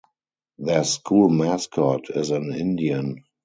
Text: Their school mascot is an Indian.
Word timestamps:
Their 0.57 0.83
school 0.83 1.29
mascot 1.29 2.09
is 2.09 2.31
an 2.31 2.55
Indian. 2.55 3.23